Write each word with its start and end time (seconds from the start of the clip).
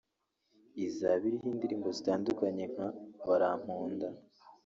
Izaba 0.85 1.21
iriho 1.27 1.47
indirimbo 1.53 1.87
zitandukanye 1.97 2.63
nka 2.73 2.87
Baramponda 3.27 4.07